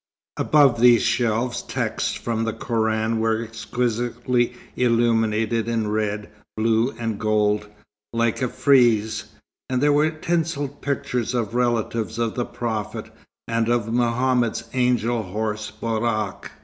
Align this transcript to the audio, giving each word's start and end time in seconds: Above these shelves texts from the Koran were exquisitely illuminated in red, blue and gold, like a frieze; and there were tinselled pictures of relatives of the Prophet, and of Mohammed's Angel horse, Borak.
Above 0.37 0.81
these 0.81 1.03
shelves 1.03 1.61
texts 1.61 2.15
from 2.15 2.43
the 2.43 2.53
Koran 2.53 3.19
were 3.19 3.39
exquisitely 3.39 4.55
illuminated 4.75 5.67
in 5.67 5.89
red, 5.91 6.27
blue 6.57 6.89
and 6.97 7.19
gold, 7.19 7.67
like 8.11 8.41
a 8.41 8.47
frieze; 8.47 9.25
and 9.69 9.79
there 9.79 9.93
were 9.93 10.09
tinselled 10.09 10.81
pictures 10.81 11.35
of 11.35 11.53
relatives 11.53 12.17
of 12.17 12.33
the 12.33 12.45
Prophet, 12.45 13.11
and 13.47 13.69
of 13.69 13.93
Mohammed's 13.93 14.63
Angel 14.73 15.21
horse, 15.21 15.69
Borak. 15.69 16.49